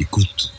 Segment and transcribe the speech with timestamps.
[0.00, 0.50] Écoute.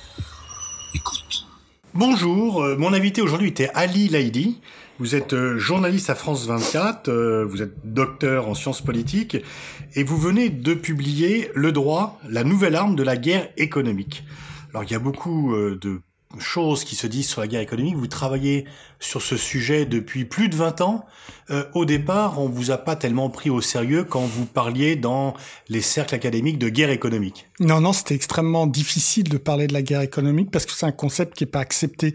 [0.94, 1.48] Écoute.
[1.96, 4.62] Bonjour, euh, mon invité aujourd'hui était Ali Laïdi.
[5.00, 9.38] Vous êtes euh, journaliste à France 24, euh, vous êtes docteur en sciences politiques
[9.96, 14.24] et vous venez de publier Le droit, la nouvelle arme de la guerre économique.
[14.70, 16.02] Alors il y a beaucoup de
[16.40, 17.96] choses qui se disent sur la guerre économique.
[17.96, 18.66] Vous travaillez
[19.00, 21.06] sur ce sujet depuis plus de 20 ans.
[21.50, 25.34] Euh, au départ, on vous a pas tellement pris au sérieux quand vous parliez dans
[25.68, 27.48] les cercles académiques de guerre économique.
[27.60, 30.92] Non, non, c'était extrêmement difficile de parler de la guerre économique parce que c'est un
[30.92, 32.14] concept qui n'est pas accepté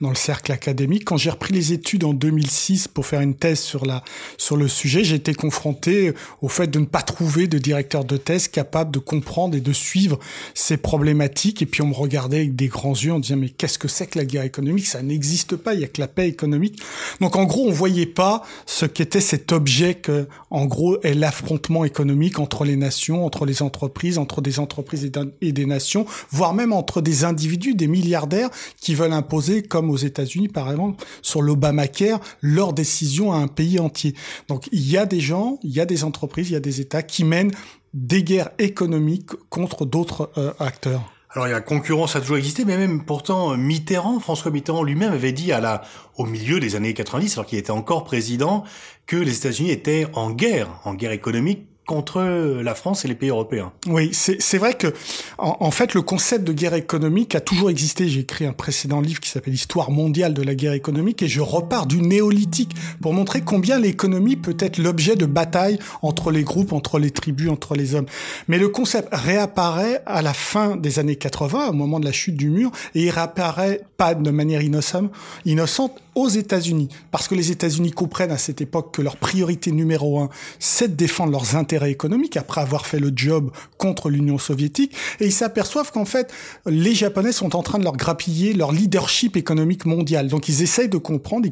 [0.00, 1.04] dans le cercle académique.
[1.04, 4.04] Quand j'ai repris les études en 2006 pour faire une thèse sur la
[4.36, 8.16] sur le sujet, j'ai été confronté au fait de ne pas trouver de directeur de
[8.16, 10.18] thèse capable de comprendre et de suivre
[10.54, 11.62] ces problématiques.
[11.62, 14.06] Et puis on me regardait avec des grands yeux en disant mais qu'est-ce que c'est
[14.06, 14.86] que la guerre économique?
[14.86, 15.74] Ça n'existe pas.
[15.74, 16.80] Il y a que la paix économique.
[17.20, 21.84] Donc en gros, on voyait pas ce qu'était cet objet que, en gros, est l'affrontement
[21.84, 26.72] économique entre les nations, entre les entreprises, entre des entreprises et des nations, voire même
[26.72, 32.20] entre des individus, des milliardaires qui veulent imposer, comme aux États-Unis par exemple, sur l'Obamacare,
[32.40, 34.14] leur décision à un pays entier.
[34.48, 36.80] Donc il y a des gens, il y a des entreprises, il y a des
[36.80, 37.52] États qui mènent
[37.94, 41.15] des guerres économiques contre d'autres euh, acteurs.
[41.36, 45.12] Alors, il y a concurrence a toujours existé, mais même pourtant Mitterrand, François Mitterrand lui-même
[45.12, 45.82] avait dit à la,
[46.16, 48.64] au milieu des années 90, alors qu'il était encore président,
[49.04, 53.30] que les États-Unis étaient en guerre, en guerre économique contre la France et les pays
[53.30, 53.72] européens.
[53.86, 54.92] Oui, c'est vrai que
[55.38, 58.08] en, fait le concept de guerre économique a toujours existé.
[58.08, 61.40] J'ai écrit un précédent livre qui s'appelle Histoire mondiale de la guerre économique et je
[61.40, 66.72] repars du néolithique pour montrer combien l'économie peut être l'objet de batailles entre les groupes,
[66.72, 68.06] entre les tribus, entre les hommes.
[68.48, 72.36] Mais le concept réapparaît à la fin des années 80, au moment de la chute
[72.36, 75.12] du mur, et il réapparaît pas de manière innocente,
[75.44, 80.18] innocente aux États-Unis, parce que les États-Unis comprennent à cette époque que leur priorité numéro
[80.18, 84.94] un, c'est de défendre leurs intérêts économiques après avoir fait le job contre l'Union soviétique,
[85.20, 86.32] et ils s'aperçoivent qu'en fait,
[86.66, 90.28] les Japonais sont en train de leur grappiller leur leadership économique mondial.
[90.28, 91.46] Donc ils essayent de comprendre,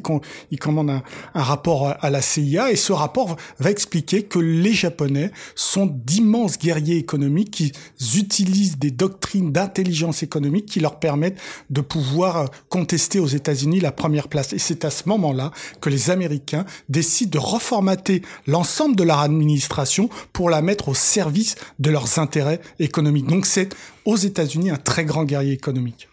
[0.51, 4.73] ils, commandent un, un rapport à la CIA, et ce rapport va expliquer que les
[4.73, 7.71] Japonais sont d'immenses guerriers économiques qui
[8.17, 11.39] utilisent des doctrines d'intelligence économique qui leur permettent
[11.69, 14.53] de pouvoir contester aux États-Unis la première place.
[14.53, 15.51] Et c'est à ce moment-là
[15.81, 21.55] que les Américains décident de reformater l'ensemble de leur administration pour la mettre au service
[21.79, 23.27] de leurs intérêts économiques.
[23.27, 26.07] Donc c'est aux États-Unis un très grand guerrier économique.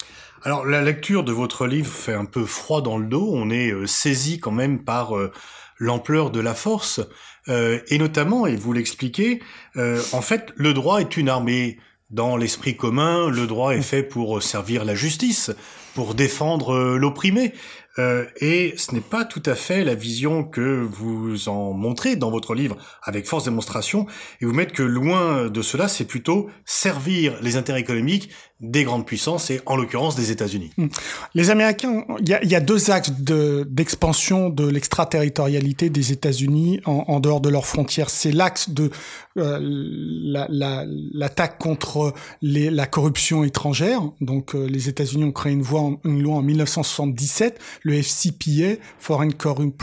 [0.45, 3.31] Alors la lecture de votre livre fait un peu froid dans le dos.
[3.33, 5.31] On est euh, saisi quand même par euh,
[5.79, 7.01] l'ampleur de la force
[7.49, 9.41] euh, et notamment, et vous l'expliquez,
[9.77, 11.79] en fait, le droit est une armée.
[12.11, 15.51] Dans l'esprit commun, le droit est fait pour servir la justice,
[15.95, 17.55] pour défendre l'opprimé.
[17.99, 22.31] Euh, et ce n'est pas tout à fait la vision que vous en montrez dans
[22.31, 24.07] votre livre avec force démonstration.
[24.41, 28.31] Et vous mettez que loin de cela, c'est plutôt servir les intérêts économiques
[28.63, 30.71] des grandes puissances et en l'occurrence des États-Unis.
[30.77, 30.87] Hmm.
[31.35, 37.49] Les Américains, il y a, deux axes d'expansion de, l'extraterritorialité des États-Unis en, dehors de
[37.49, 38.09] leurs frontières.
[38.09, 38.91] C'est l'axe de
[39.37, 39.59] euh,
[41.13, 44.01] l'attaque contre la corruption étrangère.
[44.21, 49.33] Donc euh, les États-Unis ont créé une, voie, une loi en 1977, le FCPA, Foreign
[49.33, 49.77] Corrupt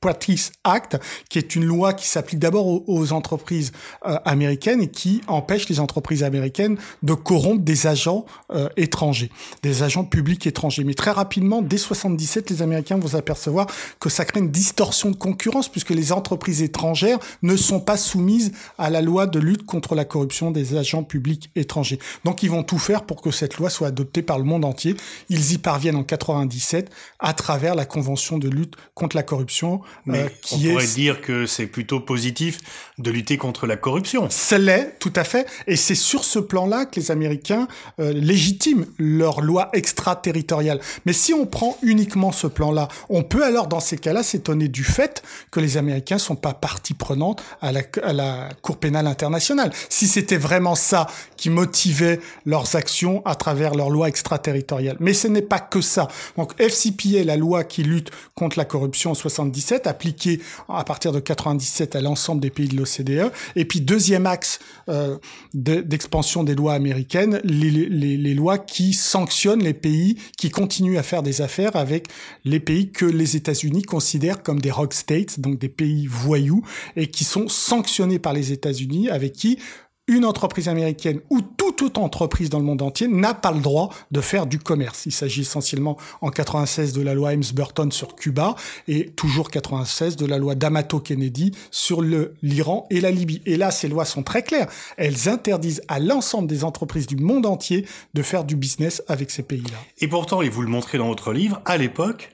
[0.00, 3.72] Practice Act, qui est une loi qui s'applique d'abord aux, entreprises
[4.06, 9.30] euh, américaines et qui empêche les entreprises américaines de corrompre des agents euh, étrangers,
[9.62, 10.84] des agents publics étrangers.
[10.84, 13.66] Mais très rapidement, dès 77, les Américains vont s'apercevoir
[13.98, 18.52] que ça crée une distorsion de concurrence puisque les entreprises étrangères ne sont pas soumises
[18.76, 21.98] à la loi de lutte contre la corruption des agents publics étrangers.
[22.24, 24.96] Donc ils vont tout faire pour que cette loi soit adoptée par le monde entier.
[25.28, 26.90] Ils y parviennent en 97
[27.28, 31.44] à travers la Convention de lutte contre la corruption mais euh, on pourrait dire que
[31.44, 32.58] c'est plutôt positif
[32.96, 34.28] de lutter contre la corruption.
[34.30, 35.46] C'est l'est, tout à fait.
[35.66, 37.68] Et c'est sur ce plan-là que les Américains
[38.00, 40.80] euh, légitiment leur loi extraterritoriale.
[41.04, 44.84] Mais si on prend uniquement ce plan-là, on peut alors, dans ces cas-là, s'étonner du
[44.84, 49.70] fait que les Américains sont pas partie prenante à la, à la Cour pénale internationale.
[49.90, 51.06] Si c'était vraiment ça
[51.36, 54.96] qui motivait leurs actions à travers leur loi extraterritoriale.
[54.98, 56.08] Mais ce n'est pas que ça.
[56.36, 61.20] Donc FCPA, la loi qui lutte contre la corruption en 77, appliqué à partir de
[61.20, 63.32] 97 à l'ensemble des pays de l'OCDE.
[63.56, 65.16] Et puis deuxième axe euh,
[65.54, 71.02] d'expansion des lois américaines, les, les, les, lois qui sanctionnent les pays qui continuent à
[71.02, 72.08] faire des affaires avec
[72.44, 76.62] les pays que les États-Unis considèrent comme des rock states, donc des pays voyous,
[76.96, 79.58] et qui sont sanctionnés par les États-Unis, avec qui
[80.08, 83.90] une entreprise américaine ou toute autre entreprise dans le monde entier n'a pas le droit
[84.10, 85.06] de faire du commerce.
[85.06, 88.56] Il s'agit essentiellement en 96 de la loi Helms-Burton sur Cuba
[88.88, 93.42] et toujours 96 de la loi D'Amato Kennedy sur l'Iran et la Libye.
[93.46, 94.68] Et là, ces lois sont très claires.
[94.96, 99.42] Elles interdisent à l'ensemble des entreprises du monde entier de faire du business avec ces
[99.42, 99.78] pays-là.
[99.98, 102.30] Et pourtant, et vous le montrez dans votre livre, à l'époque,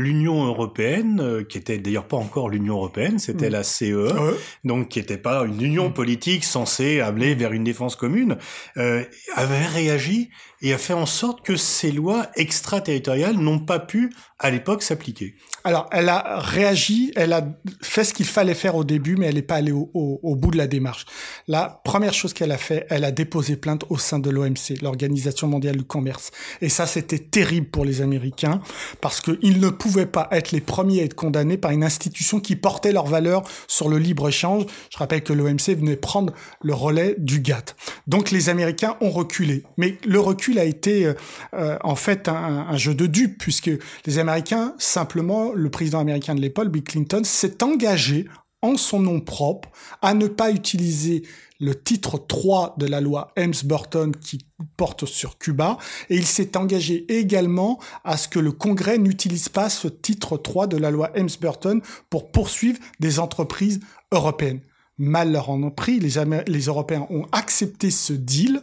[0.00, 3.52] l'Union européenne, euh, qui était d'ailleurs pas encore l'Union européenne, c'était mm.
[3.52, 5.94] la CEE, e, donc qui n'était pas une union mm.
[5.94, 8.36] politique censée aller vers une défense commune,
[8.76, 9.04] euh,
[9.34, 10.30] avait réagi
[10.62, 15.34] et a fait en sorte que ces lois extraterritoriales n'ont pas pu à l'époque s'appliquer.
[15.64, 17.46] Alors, elle a réagi, elle a
[17.82, 20.50] fait ce qu'il fallait faire au début, mais elle n'est pas allée au, au, bout
[20.50, 21.04] de la démarche.
[21.48, 25.48] La première chose qu'elle a fait, elle a déposé plainte au sein de l'OMC, l'Organisation
[25.48, 26.30] mondiale du commerce.
[26.62, 28.60] Et ça, c'était terrible pour les Américains,
[29.02, 32.56] parce qu'ils ne pouvaient pas être les premiers à être condamnés par une institution qui
[32.56, 34.64] portait leurs valeurs sur le libre-échange.
[34.90, 36.32] Je rappelle que l'OMC venait prendre
[36.62, 37.76] le relais du GATT.
[38.06, 39.64] Donc, les Américains ont reculé.
[39.76, 41.14] Mais le recul a été, euh,
[41.54, 43.70] euh, en fait, un, un jeu de dupes, puisque
[44.06, 48.26] les Américains, simplement, le président américain de l'époque, Bill Clinton, s'est engagé
[48.62, 49.70] en son nom propre
[50.02, 51.22] à ne pas utiliser
[51.60, 54.46] le titre 3 de la loi Helms-Burton qui
[54.76, 55.76] porte sur Cuba,
[56.08, 60.66] et il s'est engagé également à ce que le Congrès n'utilise pas ce titre 3
[60.66, 63.80] de la loi Helms-Burton pour poursuivre des entreprises
[64.10, 64.60] européennes.
[64.96, 66.14] Mal leur en ont pris, les,
[66.46, 68.62] les Européens ont accepté ce deal,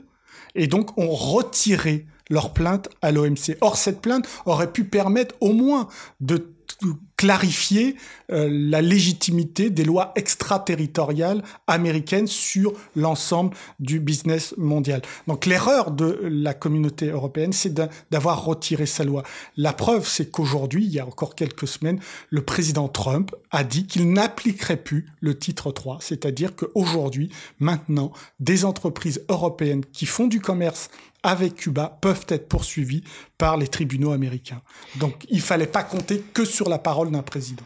[0.55, 3.57] et donc ont retiré leur plainte à l'OMC.
[3.61, 5.87] Or, cette plainte aurait pu permettre au moins
[6.19, 6.56] de
[7.15, 7.95] clarifier
[8.31, 15.01] euh, la légitimité des lois extraterritoriales américaines sur l'ensemble du business mondial.
[15.27, 17.73] Donc l'erreur de la communauté européenne, c'est
[18.11, 19.23] d'avoir retiré sa loi.
[19.55, 21.99] La preuve, c'est qu'aujourd'hui, il y a encore quelques semaines,
[22.29, 27.29] le président Trump a dit qu'il n'appliquerait plus le titre 3, c'est-à-dire qu'aujourd'hui,
[27.59, 30.89] maintenant, des entreprises européennes qui font du commerce
[31.27, 33.03] avec Cuba peuvent être poursuivis
[33.37, 34.61] par les tribunaux américains.
[34.95, 37.65] Donc il fallait pas compter que sur la parole d'un président.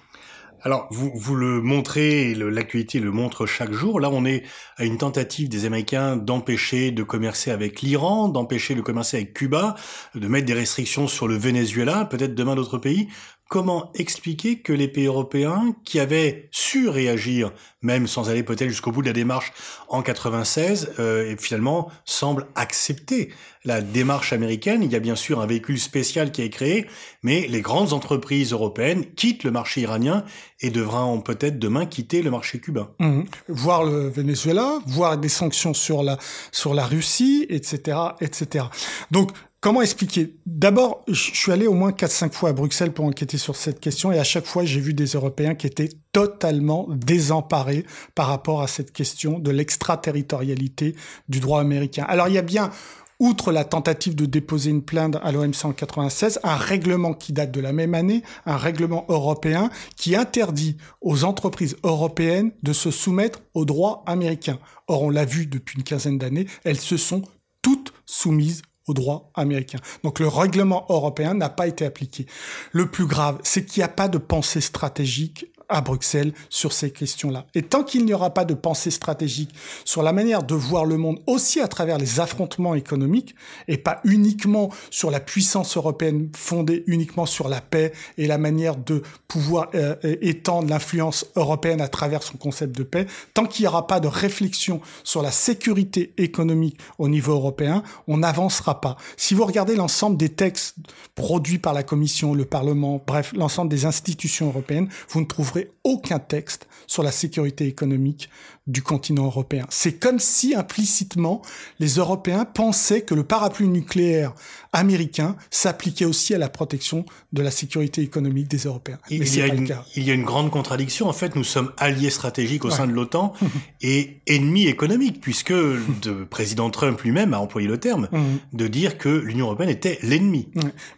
[0.63, 3.99] Alors, vous, vous le montrez, l'actualité le montre chaque jour.
[3.99, 4.43] Là, on est
[4.77, 9.75] à une tentative des Américains d'empêcher de commercer avec l'Iran, d'empêcher de commercer avec Cuba,
[10.13, 13.07] de mettre des restrictions sur le Venezuela, peut-être demain d'autres pays
[13.51, 17.51] comment expliquer que les pays européens qui avaient su réagir,
[17.81, 19.51] même sans aller peut-être jusqu'au bout de la démarche
[19.89, 23.33] en 96, euh, finalement semblent accepter
[23.65, 24.83] la démarche américaine.
[24.83, 26.88] Il y a bien sûr un véhicule spécial qui est créé,
[27.24, 30.24] mais les grandes entreprises européennes quittent le marché iranien
[30.62, 32.92] et devront peut-être demain quitter le marché cubain.
[33.00, 33.24] Mmh.
[33.50, 36.18] Voir le Venezuela, voir des sanctions sur la
[36.54, 38.68] sur la Russie, etc., etc.
[39.12, 40.39] Donc Comment expliquer?
[40.47, 44.11] D'abord, je suis allé au moins 4-5 fois à Bruxelles pour enquêter sur cette question
[44.11, 47.85] et à chaque fois, j'ai vu des Européens qui étaient totalement désemparés
[48.15, 50.95] par rapport à cette question de l'extraterritorialité
[51.29, 52.07] du droit américain.
[52.09, 52.71] Alors, il y a bien,
[53.19, 57.51] outre la tentative de déposer une plainte à l'OMC en 96, un règlement qui date
[57.51, 63.43] de la même année, un règlement européen qui interdit aux entreprises européennes de se soumettre
[63.53, 64.57] au droit américain.
[64.87, 67.21] Or, on l'a vu depuis une quinzaine d'années, elles se sont
[67.61, 69.79] toutes soumises au droit américain.
[70.03, 72.25] Donc le règlement européen n'a pas été appliqué.
[72.71, 76.91] Le plus grave, c'est qu'il n'y a pas de pensée stratégique à Bruxelles sur ces
[76.91, 77.45] questions-là.
[77.56, 79.53] Et tant qu'il n'y aura pas de pensée stratégique
[79.85, 83.35] sur la manière de voir le monde aussi à travers les affrontements économiques
[83.68, 88.75] et pas uniquement sur la puissance européenne fondée uniquement sur la paix et la manière
[88.75, 93.68] de pouvoir euh, étendre l'influence européenne à travers son concept de paix, tant qu'il n'y
[93.68, 98.97] aura pas de réflexion sur la sécurité économique au niveau européen, on n'avancera pas.
[99.18, 100.75] Si vous regardez l'ensemble des textes
[101.16, 106.19] produits par la Commission, le Parlement, bref, l'ensemble des institutions européennes, vous ne trouverez aucun
[106.19, 108.30] texte sur la sécurité économique
[108.68, 109.65] du continent européen.
[109.69, 111.41] C'est comme si implicitement
[111.80, 114.33] les Européens pensaient que le parapluie nucléaire
[114.71, 118.99] américain s'appliquait aussi à la protection de la sécurité économique des Européens.
[119.09, 121.09] Mais il, y a une, il y a une grande contradiction.
[121.09, 123.33] En fait, nous sommes alliés stratégiques au sein de l'OTAN
[123.81, 128.39] et ennemis économiques, puisque le président Trump lui-même a employé le terme mhm.
[128.53, 130.49] de dire que l'Union européenne était l'ennemi.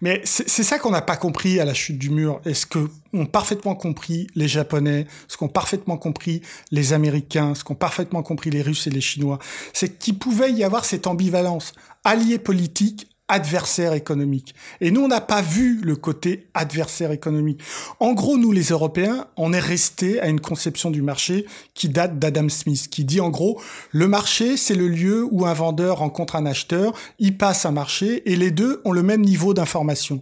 [0.01, 2.41] Mais c'est ça qu'on n'a pas compris à la chute du mur.
[2.45, 6.41] Est-ce que ont parfaitement compris les Japonais, ce qu'ont parfaitement compris
[6.71, 9.39] les Américains, ce qu'ont parfaitement compris les Russes et les Chinois,
[9.73, 14.53] c'est qu'il pouvait y avoir cette ambivalence, allié politique, adversaire économique.
[14.81, 17.61] Et nous, on n'a pas vu le côté adversaire économique.
[17.99, 22.19] En gros, nous, les Européens, on est resté à une conception du marché qui date
[22.19, 26.35] d'Adam Smith, qui dit en gros, le marché, c'est le lieu où un vendeur rencontre
[26.35, 30.21] un acheteur, il passe un marché, et les deux ont le même niveau d'information.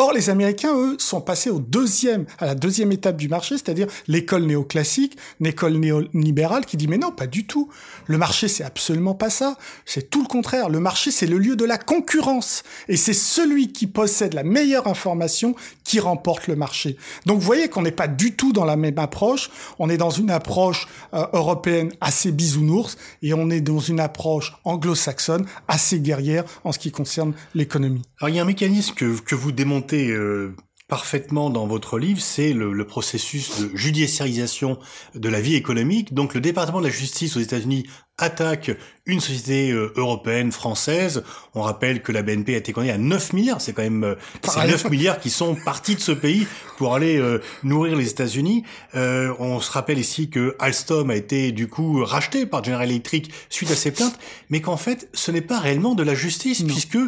[0.00, 3.86] Or, les Américains, eux, sont passés au deuxième, à la deuxième étape du marché, c'est-à-dire
[4.08, 7.68] l'école néoclassique, l'école néolibérale qui dit mais non, pas du tout.
[8.06, 9.58] Le marché, c'est absolument pas ça.
[9.84, 10.70] C'est tout le contraire.
[10.70, 12.62] Le marché, c'est le lieu de la concurrence.
[12.88, 15.54] Et c'est celui qui possède la meilleure information
[15.84, 16.96] qui remporte le marché.
[17.26, 19.50] Donc, vous voyez qu'on n'est pas du tout dans la même approche.
[19.78, 24.54] On est dans une approche euh, européenne assez bisounours et on est dans une approche
[24.64, 28.02] anglo-saxonne assez guerrière en ce qui concerne l'économie.
[28.18, 30.54] Alors, il y a un mécanisme que, que vous démontez euh,
[30.90, 34.78] parfaitement dans votre livre, c'est le, le, processus de judiciarisation
[35.14, 36.12] de la vie économique.
[36.12, 37.86] Donc le département de la justice aux États-Unis
[38.20, 38.70] attaque
[39.06, 41.24] une société euh, européenne, française.
[41.54, 43.60] On rappelle que la BNP a été condamnée à 9 milliards.
[43.60, 47.16] C'est quand même euh, c'est 9 milliards qui sont partis de ce pays pour aller
[47.16, 48.64] euh, nourrir les États-Unis.
[48.94, 53.70] on se rappelle ici que Alstom a été du coup racheté par General Electric suite
[53.70, 54.18] à ces plaintes,
[54.48, 56.98] mais qu'en fait ce n'est pas réellement de la justice puisque,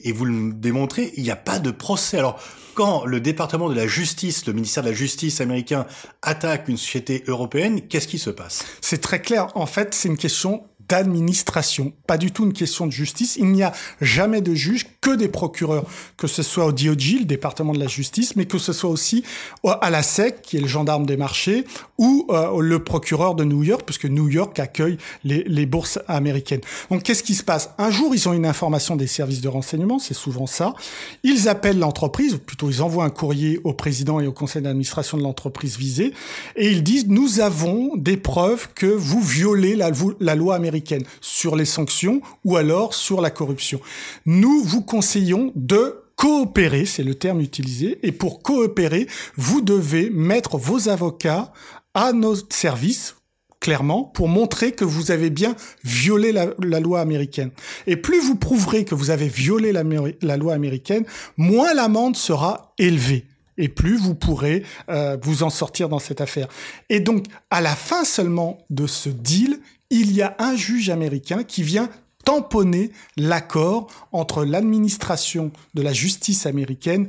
[0.00, 2.18] et vous le démontrez, il n'y a pas de procès.
[2.18, 2.40] Alors
[2.74, 5.86] quand le département de la justice, le ministère de la justice américain
[6.22, 8.64] attaque une société européenne, qu'est-ce qui se passe?
[8.80, 9.48] C'est très clair.
[9.54, 13.36] En fait, c'est une question d'administration, pas du tout une question de justice.
[13.38, 13.72] Il n'y a
[14.02, 15.86] jamais de juge, que des procureurs,
[16.18, 19.24] que ce soit au DOJ, le département de la justice, mais que ce soit aussi
[19.64, 21.64] à la SEC, qui est le gendarme des marchés,
[21.96, 26.60] ou euh, le procureur de New York, puisque New York accueille les, bourses américaines.
[26.90, 27.70] Donc qu'est-ce qui se passe?
[27.78, 30.74] Un jour, ils ont une information des services de renseignement, c'est souvent ça.
[31.22, 35.16] Ils appellent l'entreprise, ou plutôt ils envoient un courrier au président et au conseil d'administration
[35.16, 36.12] de l'entreprise visée,
[36.54, 40.81] et ils disent, nous avons des preuves que vous violez la loi américaine
[41.20, 43.80] sur les sanctions ou alors sur la corruption.
[44.26, 50.56] Nous vous conseillons de coopérer, c'est le terme utilisé, et pour coopérer, vous devez mettre
[50.56, 51.52] vos avocats
[51.94, 53.16] à nos services,
[53.60, 57.50] clairement, pour montrer que vous avez bien violé la, loi américaine.
[57.86, 59.82] Et plus vous prouverez que vous avez violé la,
[60.20, 61.04] la loi américaine,
[61.36, 63.26] moins l'amende sera élevée
[63.58, 66.48] et plus vous pourrez euh, vous en sortir dans cette affaire.
[66.88, 69.58] Et donc, à la fin seulement de ce deal,
[70.00, 71.88] il y a un juge américain qui vient
[72.24, 77.08] tamponner l'accord entre l'administration de la justice américaine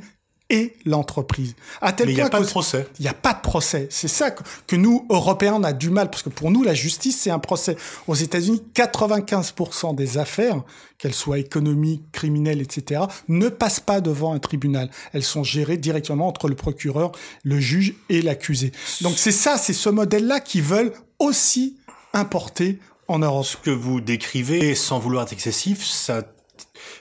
[0.50, 1.54] et l'entreprise.
[1.80, 2.86] À tel Mais il n'y a pas de procès.
[2.98, 3.88] Il n'y a pas de procès.
[3.90, 7.18] C'est ça que, nous, Européens, on a du mal, parce que pour nous, la justice,
[7.22, 7.76] c'est un procès.
[8.06, 10.62] Aux États-Unis, 95% des affaires,
[10.98, 14.90] qu'elles soient économiques, criminelles, etc., ne passent pas devant un tribunal.
[15.14, 17.12] Elles sont gérées directement entre le procureur,
[17.42, 18.72] le juge et l'accusé.
[19.00, 21.78] Donc c'est ça, c'est ce modèle-là qui veulent aussi
[22.14, 22.78] importer
[23.08, 23.44] en Europe.
[23.44, 26.22] Ce que vous décrivez, sans vouloir être excessif, ça,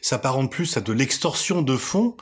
[0.02, 2.18] ça apparente plus à de l'extorsion de fonds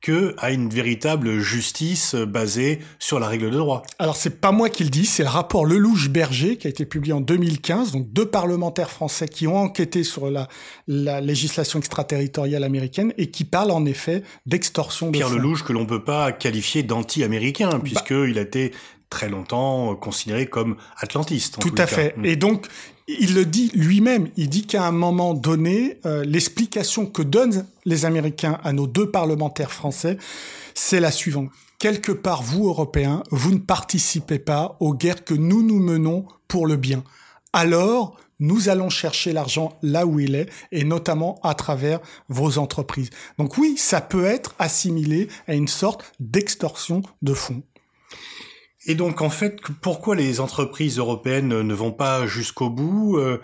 [0.00, 3.82] que à une véritable justice basée sur la règle de droit.
[3.98, 7.12] Alors c'est pas moi qui le dis, c'est le rapport Lelouch-Berger qui a été publié
[7.12, 10.48] en 2015, donc deux parlementaires français qui ont enquêté sur la,
[10.86, 15.86] la législation extraterritoriale américaine et qui parlent en effet d'extorsion de Pierre Lelouch que l'on
[15.86, 18.72] peut pas qualifier d'anti-américain bah puisqu'il a été
[19.10, 21.58] très longtemps considéré comme atlantiste.
[21.60, 22.16] Tout à fait.
[22.16, 22.24] Mm.
[22.24, 22.66] Et donc,
[23.08, 24.28] il le dit lui-même.
[24.36, 29.10] Il dit qu'à un moment donné, euh, l'explication que donnent les Américains à nos deux
[29.10, 30.18] parlementaires français,
[30.74, 31.50] c'est la suivante.
[31.78, 36.66] Quelque part, vous, Européens, vous ne participez pas aux guerres que nous nous menons pour
[36.66, 37.04] le bien.
[37.52, 43.10] Alors, nous allons chercher l'argent là où il est, et notamment à travers vos entreprises.
[43.38, 47.62] Donc oui, ça peut être assimilé à une sorte d'extorsion de fonds.
[48.86, 53.42] Et donc, en fait, pourquoi les entreprises européennes ne vont pas jusqu'au bout euh,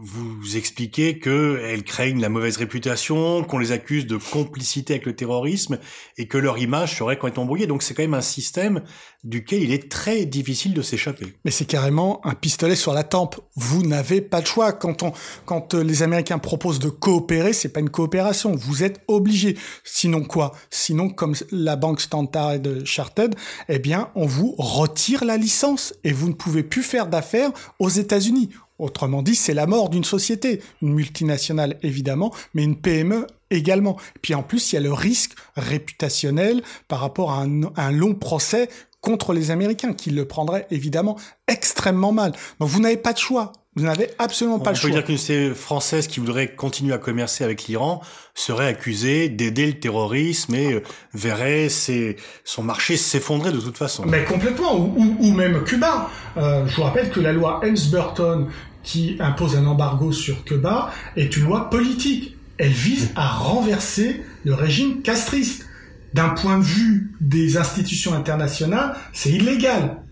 [0.00, 5.78] vous expliquez qu'elles craignent la mauvaise réputation, qu'on les accuse de complicité avec le terrorisme
[6.18, 7.68] et que leur image serait complètement brouillée.
[7.68, 8.82] Donc c'est quand même un système
[9.22, 11.34] duquel il est très difficile de s'échapper.
[11.44, 13.40] Mais c'est carrément un pistolet sur la tempe.
[13.54, 14.72] Vous n'avez pas de choix.
[14.72, 15.12] Quand, on,
[15.46, 18.56] quand les Américains proposent de coopérer, c'est pas une coopération.
[18.56, 19.56] Vous êtes obligé.
[19.84, 20.52] Sinon quoi?
[20.68, 23.34] Sinon, comme la banque Standard Chartered,
[23.68, 27.88] eh bien, on vous retire la licence et vous ne pouvez plus faire d'affaires aux
[27.88, 28.50] États-Unis.
[28.78, 33.96] Autrement dit, c'est la mort d'une société, une multinationale évidemment, mais une PME également.
[34.20, 38.68] Puis en plus, il y a le risque réputationnel par rapport à un, long procès
[39.00, 41.16] contre les Américains, qui le prendraient évidemment
[41.46, 42.32] extrêmement mal.
[42.58, 43.52] Donc vous n'avez pas de choix.
[43.76, 44.88] Vous n'avez absolument pas le choix.
[44.88, 48.00] On peut dire qu'une société française qui voudrait continuer à commercer avec l'Iran
[48.34, 54.04] serait accusée d'aider le terrorisme et euh, verrait ses, son marché s'effondrer de toute façon.
[54.06, 56.08] Mais complètement, ou, ou, même Cuba.
[56.36, 58.48] Euh, je vous rappelle que la loi Helms-Burton
[58.84, 62.36] qui impose un embargo sur Cuba est une loi politique.
[62.58, 65.66] Elle vise à renverser le régime castriste.
[66.12, 70.03] D'un point de vue des institutions internationales, c'est illégal.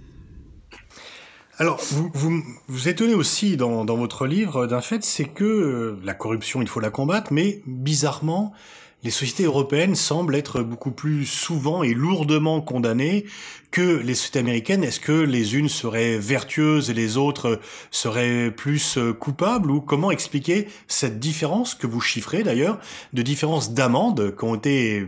[1.62, 6.00] Alors, vous, vous vous étonnez aussi dans, dans votre livre d'un fait, c'est que euh,
[6.02, 8.52] la corruption, il faut la combattre, mais bizarrement,
[9.04, 13.26] les sociétés européennes semblent être beaucoup plus souvent et lourdement condamnées
[13.72, 14.84] que les sociétés américaines.
[14.84, 17.58] Est-ce que les unes seraient vertueuses et les autres
[17.90, 22.78] seraient plus euh, coupables ou comment expliquer cette différence que vous chiffrez d'ailleurs
[23.14, 25.06] de différence d'amendes qui ont été euh,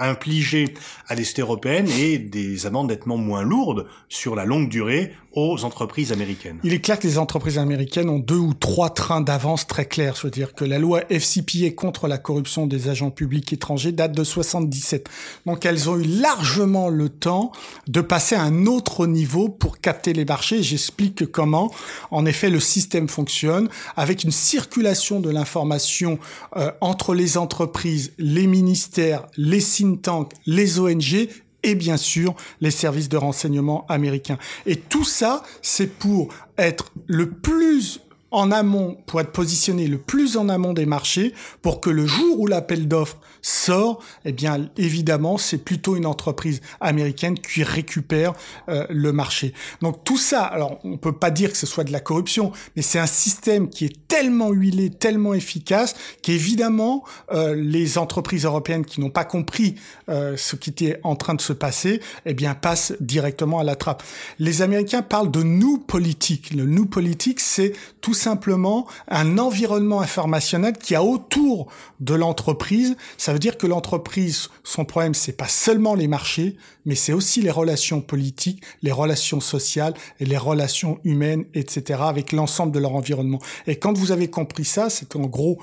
[0.00, 0.74] infligées
[1.06, 5.64] à les sociétés européennes et des amendes nettement moins lourdes sur la longue durée aux
[5.64, 6.58] entreprises américaines?
[6.64, 10.16] Il est clair que les entreprises américaines ont deux ou trois trains d'avance très clairs.
[10.16, 14.12] Je veux dire que la loi FCPA contre la corruption des agents publics étrangers date
[14.12, 15.08] de 77.
[15.44, 17.52] Donc elles ont eu largement le temps
[17.86, 20.62] de passer à un autre niveau pour capter les marchés.
[20.62, 21.72] J'explique comment,
[22.10, 26.18] en effet, le système fonctionne avec une circulation de l'information
[26.56, 31.28] euh, entre les entreprises, les ministères, les think tanks, les ONG
[31.62, 34.38] et bien sûr les services de renseignement américains.
[34.66, 36.28] Et tout ça, c'est pour
[36.58, 38.00] être le plus
[38.36, 42.38] en amont, pour être positionné le plus en amont des marchés, pour que le jour
[42.38, 48.34] où l'appel d'offres sort, eh bien évidemment c'est plutôt une entreprise américaine qui récupère
[48.68, 49.54] euh, le marché.
[49.80, 52.82] Donc tout ça, alors on peut pas dire que ce soit de la corruption, mais
[52.82, 59.00] c'est un système qui est tellement huilé, tellement efficace qu'évidemment euh, les entreprises européennes qui
[59.00, 59.76] n'ont pas compris
[60.10, 63.76] euh, ce qui était en train de se passer, eh bien passent directement à la
[63.76, 64.02] trappe.
[64.38, 66.52] Les Américains parlent de nous politique.
[66.52, 71.68] Le nous politique, c'est tout simplement un environnement informationnel qui a autour
[72.00, 72.96] de l'entreprise.
[73.18, 76.56] Ça veut dire que l'entreprise, son problème, c'est pas seulement les marchés,
[76.86, 82.32] mais c'est aussi les relations politiques, les relations sociales et les relations humaines, etc., avec
[82.32, 83.40] l'ensemble de leur environnement.
[83.68, 85.60] Et quand vous avez compris ça, c'est qu'en gros,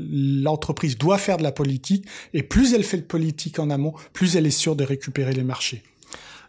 [0.00, 4.34] l'entreprise doit faire de la politique, et plus elle fait de politique en amont, plus
[4.34, 5.84] elle est sûre de récupérer les marchés.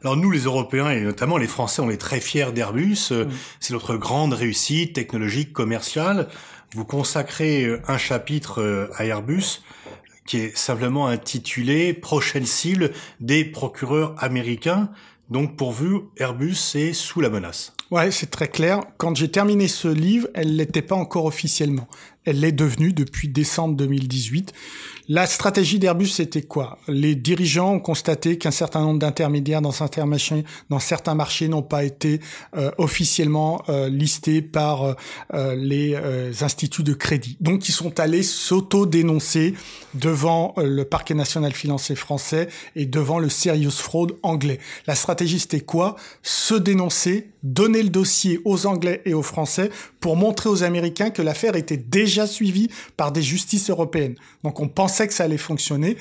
[0.03, 3.11] Alors nous, les Européens et notamment les Français, on est très fiers d'Airbus.
[3.11, 3.25] Euh,
[3.59, 6.27] c'est notre grande réussite technologique, commerciale.
[6.73, 9.61] Vous consacrez euh, un chapitre euh, à Airbus
[10.25, 14.89] qui est simplement intitulé Prochaine cible des procureurs américains.
[15.29, 17.73] Donc pour vous, Airbus est sous la menace.
[17.91, 18.81] Ouais, c'est très clair.
[18.97, 21.87] Quand j'ai terminé ce livre, elle l'était pas encore officiellement.
[22.25, 24.53] Elle l'est devenue depuis décembre 2018.
[25.07, 26.77] La stratégie d'Airbus, c'était quoi?
[26.87, 32.19] Les dirigeants ont constaté qu'un certain nombre d'intermédiaires dans certains marchés, n'ont pas été
[32.55, 34.95] euh, officiellement euh, listés par
[35.33, 35.95] euh, les
[36.41, 37.37] instituts de crédit.
[37.39, 39.55] Donc, ils sont allés s'auto-dénoncer
[39.93, 44.59] devant le parquet national financier français et devant le Serious Fraud anglais.
[44.87, 45.95] La stratégie, c'était quoi?
[46.21, 51.21] Se dénoncer, donner le dossier aux Anglais et aux Français pour montrer aux Américains que
[51.21, 54.15] l'affaire était déjà suivie par des justices européennes.
[54.43, 54.67] Donc, on
[54.99, 55.97] que ça allait fonctionner.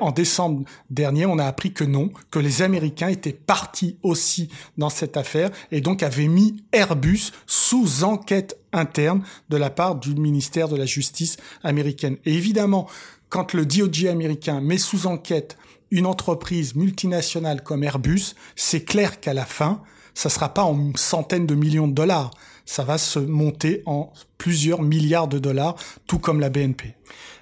[0.00, 4.48] En décembre dernier, on a appris que non, que les Américains étaient partis aussi
[4.78, 10.14] dans cette affaire et donc avaient mis Airbus sous enquête interne de la part du
[10.14, 12.16] ministère de la Justice américaine.
[12.24, 12.88] Et évidemment,
[13.28, 15.56] quand le DOJ américain met sous enquête
[15.90, 19.82] une entreprise multinationale comme Airbus, c'est clair qu'à la fin,
[20.14, 22.30] ça sera pas en centaines de millions de dollars,
[22.66, 26.94] ça va se monter en plusieurs milliards de dollars, tout comme la BNP.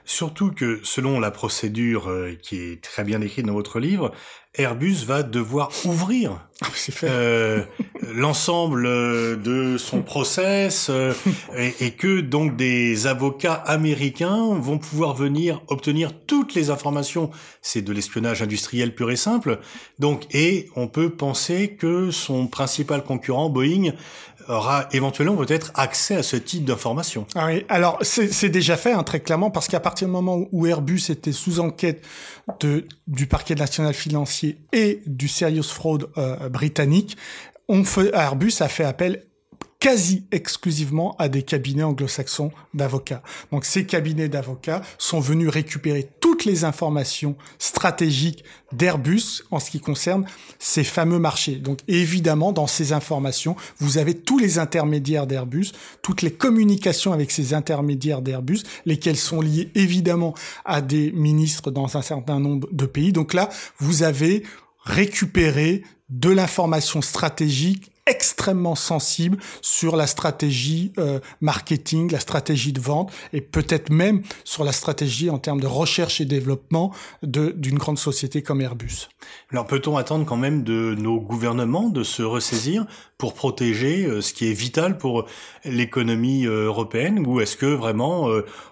[0.05, 4.13] Surtout que, selon la procédure euh, qui est très bien décrite dans votre livre,
[4.55, 6.67] Airbus va devoir ouvrir ah,
[7.05, 7.63] euh,
[8.15, 10.91] l'ensemble euh, de son process
[11.57, 17.31] et, et, que donc des avocats américains vont pouvoir venir obtenir toutes les informations.
[17.63, 19.61] C'est de l'espionnage industriel pur et simple.
[19.99, 23.93] Donc, et on peut penser que son principal concurrent, Boeing,
[24.49, 27.27] aura éventuellement peut-être accès à ce type d'informations.
[27.35, 30.67] Ah oui, alors c'est déjà fait hein, très clairement parce qu'à partir du moment où
[30.67, 32.05] Airbus était sous enquête
[32.61, 37.17] de, du parquet national financier et du Serious Fraud euh, britannique,
[37.69, 39.25] on fait, Airbus a fait appel
[39.83, 43.21] quasi exclusivement à des cabinets anglo-saxons d'avocats.
[43.51, 49.81] Donc ces cabinets d'avocats sont venus récupérer toutes les informations stratégiques d'Airbus en ce qui
[49.81, 50.25] concerne
[50.61, 51.57] ces fameux marchés.
[51.57, 57.33] Donc évidemment, dans ces informations, vous avez tous les intermédiaires d'Airbus, toutes les communications avec
[57.33, 60.33] ces intermédiaires d'Airbus, lesquels sont liés évidemment
[60.65, 63.13] à des ministres dans un certain nombre de pays.
[63.13, 64.45] Donc là, vous avez
[64.85, 73.13] récupéré de l'information stratégique extrêmement sensible sur la stratégie euh, marketing, la stratégie de vente
[73.33, 78.43] et peut-être même sur la stratégie en termes de recherche et développement d'une grande société
[78.43, 79.09] comme Airbus.
[79.53, 82.87] Alors peut-on attendre quand même de nos gouvernements de se ressaisir
[83.19, 85.27] pour protéger euh, ce qui est vital pour
[85.65, 88.29] l'économie euh, européenne ou est-ce que vraiment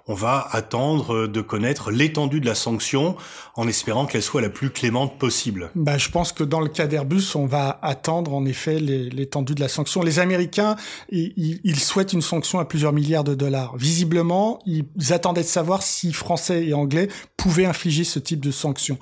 [0.06, 3.16] on va attendre de connaître l'étendue de la sanction
[3.54, 5.70] en espérant qu'elle soit la plus clémente possible?
[5.76, 9.54] Bah, Je pense que dans le cas d'Airbus, on va attendre en effet les l'étendue
[9.54, 10.02] de la sanction.
[10.02, 10.76] Les Américains,
[11.10, 13.76] ils, souhaitent une sanction à plusieurs milliards de dollars.
[13.76, 18.98] Visiblement, ils attendaient de savoir si Français et Anglais pouvaient infliger ce type de sanctions.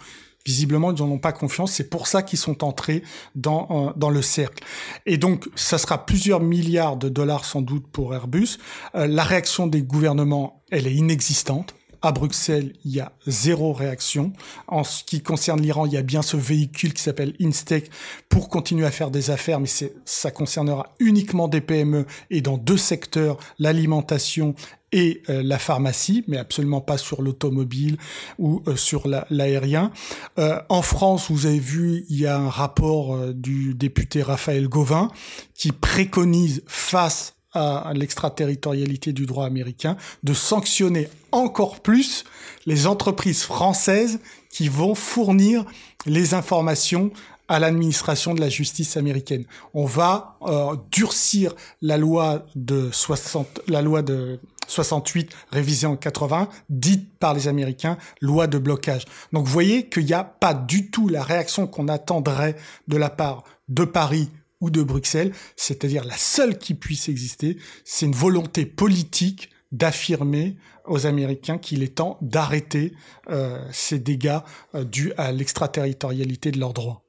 [0.48, 1.72] Visiblement, ils n'en ont pas confiance.
[1.72, 3.02] C'est pour ça qu'ils sont entrés
[3.35, 4.64] dans, euh, dans le cercle.
[5.04, 8.57] Et donc, ça sera plusieurs milliards de dollars sans doute pour Airbus.
[8.94, 11.74] Euh, la réaction des gouvernements, elle est inexistante.
[12.00, 14.32] À Bruxelles, il y a zéro réaction.
[14.66, 17.90] En ce qui concerne l'Iran, il y a bien ce véhicule qui s'appelle Instec
[18.28, 19.68] pour continuer à faire des affaires, mais
[20.04, 24.54] ça concernera uniquement des PME et dans deux secteurs, l'alimentation
[24.92, 27.98] et euh, la pharmacie, mais absolument pas sur l'automobile
[28.38, 29.90] ou euh, sur l'aérien.
[30.38, 35.11] Euh, en France, vous avez vu, il y a un rapport du député Raphaël Gauvin
[35.54, 42.24] qui préconise face à l'extraterritorialité du droit américain de sanctionner encore plus
[42.66, 45.64] les entreprises françaises qui vont fournir
[46.06, 47.11] les informations
[47.48, 49.44] à l'administration de la justice américaine.
[49.72, 56.48] On va euh, durcir la loi de 60, la loi de 68 révisée en 80,
[56.68, 59.06] dite par les Américains loi de blocage.
[59.32, 62.56] Donc vous voyez qu'il n'y a pas du tout la réaction qu'on attendrait
[62.87, 64.28] de la part de Paris
[64.60, 71.06] ou de Bruxelles, c'est-à-dire la seule qui puisse exister, c'est une volonté politique d'affirmer aux
[71.06, 72.94] Américains qu'il est temps d'arrêter
[73.28, 74.38] euh, ces dégâts
[74.74, 77.02] euh, dus à l'extraterritorialité de leurs droits.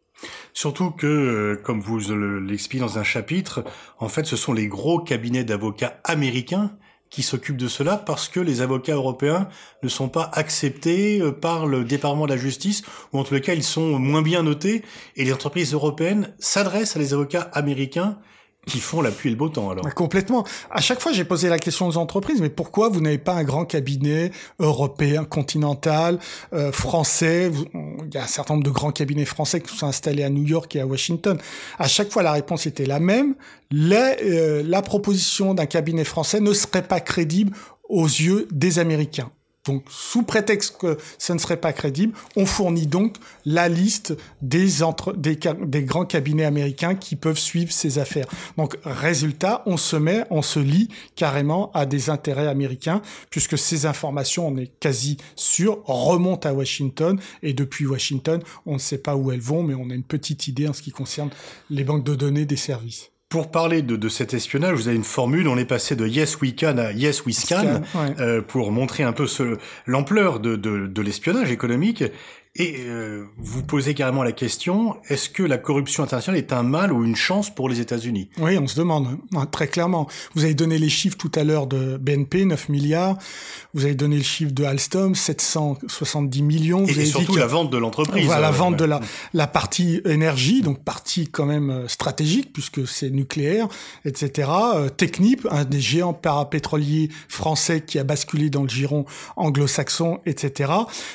[0.54, 2.00] Surtout que, euh, comme vous
[2.42, 3.64] l'expliquez dans un chapitre,
[4.00, 6.72] en fait, ce sont les gros cabinets d'avocats américains
[7.10, 9.48] qui s'occupent de cela parce que les avocats européens
[9.84, 13.54] ne sont pas acceptés euh, par le département de la justice ou en tout cas
[13.54, 14.84] ils sont moins bien notés
[15.16, 18.18] et les entreprises européennes s'adressent à les avocats américains
[18.66, 19.84] qui font la pluie et le beau temps alors.
[19.96, 20.46] Complètement.
[20.70, 23.44] À chaque fois, j'ai posé la question aux entreprises, mais pourquoi vous n'avez pas un
[23.44, 26.20] grand cabinet européen, continental,
[26.54, 27.52] euh, français?
[27.74, 30.44] Il y a un certain nombre de grands cabinets français qui sont installés à New
[30.44, 31.38] York et à Washington.
[31.78, 33.36] À chaque fois, la réponse était la même.
[33.72, 37.56] La, euh, la proposition d'un cabinet français ne serait pas crédible
[37.88, 39.32] aux yeux des Américains.
[39.70, 44.82] Donc, sous prétexte que ce ne serait pas crédible, on fournit donc la liste des,
[44.82, 48.26] entre, des, des, grands cabinets américains qui peuvent suivre ces affaires.
[48.58, 53.86] Donc, résultat, on se met, on se lie carrément à des intérêts américains, puisque ces
[53.86, 59.16] informations, on est quasi sûr, remontent à Washington, et depuis Washington, on ne sait pas
[59.16, 61.30] où elles vont, mais on a une petite idée en ce qui concerne
[61.70, 63.12] les banques de données des services.
[63.30, 66.42] Pour parler de, de, cet espionnage, vous avez une formule, on est passé de Yes
[66.42, 69.28] We Can à Yes We Scan, euh, pour montrer un peu
[69.86, 72.04] l'ampleur de, de, de l'espionnage économique.
[72.62, 76.92] Et euh, vous posez carrément la question, est-ce que la corruption internationale est un mal
[76.92, 78.28] ou une chance pour les États-Unis?
[78.38, 80.10] Oui, on se demande, hein, très clairement.
[80.36, 83.18] Vous avez donné les chiffres tout à l'heure de BNP, 9 milliards.
[83.74, 86.84] Vous avez donné le chiffre de Alstom, 770 millions.
[86.84, 88.26] Vous et, surtout la vente de l'entreprise.
[88.26, 89.00] Voilà, la vente de la,
[89.34, 93.70] la partie énergie, donc partie quand même euh, stratégique, puisque c'est nucléaire,
[94.04, 94.50] etc.
[94.76, 99.06] Euh, Technip, un des géants parapétroliers français qui a basculé dans le giron
[99.38, 100.74] anglo-saxon, etc.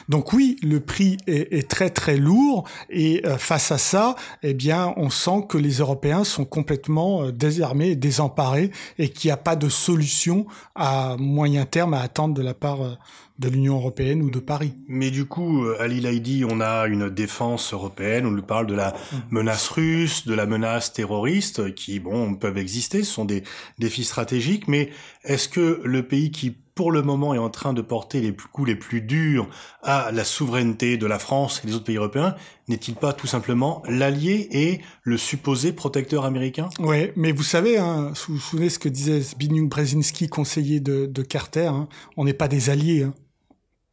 [0.09, 1.34] Donc oui, le prix est,
[1.69, 6.25] très très lourd et euh, face à ça, eh bien, on sent que les Européens
[6.25, 11.65] sont complètement euh, désarmés et désemparés et qu'il n'y a pas de solution à moyen
[11.65, 12.95] terme à attendre de la part euh,
[13.39, 14.75] de l'Union européenne ou de Paris.
[14.87, 18.91] Mais du coup, Ali Laïdi, on a une défense européenne, on nous parle de la
[18.91, 19.17] mm.
[19.31, 23.43] menace russe, de la menace terroriste, qui, bon, peuvent exister, ce sont des
[23.81, 24.91] défis stratégiques, mais
[25.25, 28.69] est-ce que le pays qui pour le moment est en train de porter les coups
[28.69, 29.49] les plus durs
[29.83, 32.35] à la souveraineté de la France et des autres pays européens,
[32.69, 36.69] n'est-il pas tout simplement l'allié et le supposé protecteur américain?
[36.81, 41.23] Oui, mais vous savez, hein, vous vous souvenez ce que disait Zbigniew Brzezinski, conseiller de,
[41.23, 43.15] Carter, hein, on n'est pas des alliés, hein,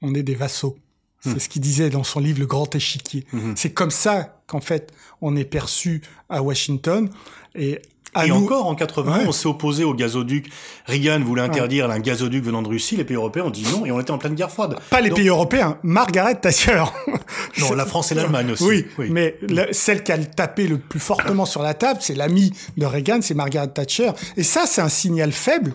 [0.02, 0.78] on est des vassaux.
[1.24, 1.39] C'est hmm.
[1.39, 3.28] ce qu'il disait dans son livre Le Grand Échiquier.
[3.32, 3.54] Hmm.
[3.56, 4.91] C'est comme ça qu'en fait
[5.22, 7.12] on est perçu à Washington.
[7.54, 7.80] Et
[8.26, 10.52] et encore, en 80, on s'est opposé au gazoduc.
[10.86, 12.97] Reagan voulait interdire un gazoduc venant de Russie.
[12.97, 14.78] Les pays européens ont dit non et on était en pleine guerre froide.
[14.89, 15.78] Pas les pays européens.
[15.84, 16.84] Margaret Thatcher.
[17.60, 18.65] non, la France et l'Allemagne aussi.
[18.65, 19.38] Oui, mais
[19.71, 23.34] celle qui a tapé le plus fortement sur la table, c'est l'ami de Reagan, c'est
[23.34, 24.12] Margaret Thatcher.
[24.36, 25.74] Et ça, c'est un signal faible.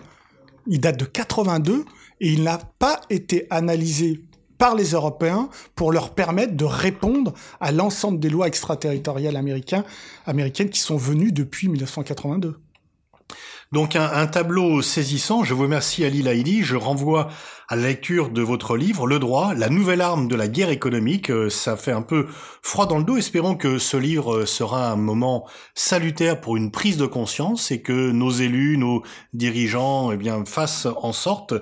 [0.67, 1.85] Il date de 82
[2.19, 4.21] et il n'a pas été analysé
[4.57, 9.83] par les Européens pour leur permettre de répondre à l'ensemble des lois extraterritoriales américaines,
[10.69, 12.59] qui sont venues depuis 1982.
[13.71, 15.43] Donc un, un, tableau saisissant.
[15.43, 16.63] Je vous remercie Ali Laïdi.
[16.63, 17.29] Je renvoie
[17.69, 21.29] à la lecture de votre livre Le droit, la nouvelle arme de la guerre économique.
[21.29, 22.27] Euh, ça fait un peu
[22.61, 23.17] froid dans le dos.
[23.17, 28.11] Espérons que ce livre sera un moment salutaire pour une prise de conscience et que
[28.11, 29.03] nos élus, nos
[29.33, 31.53] dirigeants, eh bien fassent en sorte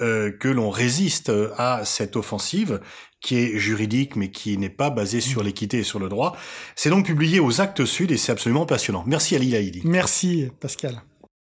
[0.00, 2.80] euh, que l'on résiste à cette offensive
[3.22, 6.36] qui est juridique mais qui n'est pas basée sur l'équité et sur le droit.
[6.76, 9.02] C'est donc publié aux Actes Sud et c'est absolument passionnant.
[9.06, 9.80] Merci Ali Laïdi.
[9.84, 11.02] Merci Pascal.